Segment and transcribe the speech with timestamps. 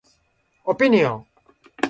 [0.65, 1.25] オピニオン